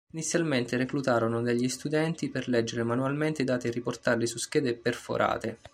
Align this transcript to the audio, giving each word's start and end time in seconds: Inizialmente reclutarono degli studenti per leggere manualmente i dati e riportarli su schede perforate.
Inizialmente 0.13 0.77
reclutarono 0.77 1.43
degli 1.43 1.69
studenti 1.69 2.29
per 2.29 2.47
leggere 2.47 2.81
manualmente 2.81 3.43
i 3.43 3.45
dati 3.45 3.67
e 3.67 3.69
riportarli 3.69 4.25
su 4.25 4.39
schede 4.39 4.73
perforate. 4.73 5.59